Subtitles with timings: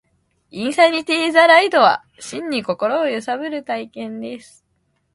[0.49, 4.65] インサニティ・ザ・ライドは、真に心を揺さぶる体験です